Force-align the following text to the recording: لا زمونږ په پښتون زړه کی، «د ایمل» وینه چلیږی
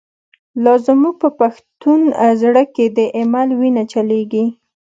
لا 0.63 0.73
زمونږ 0.85 1.15
په 1.21 1.29
پښتون 1.39 1.99
زړه 2.41 2.63
کی، 2.75 2.85
«د 2.97 2.99
ایمل» 3.17 3.49
وینه 3.59 3.83
چلیږی 3.91 4.45